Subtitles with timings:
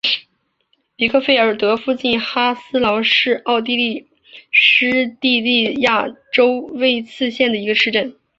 [0.95, 4.07] 比克费尔德附近哈斯劳是奥地利
[4.49, 8.15] 施蒂利亚州魏茨县的一个市镇。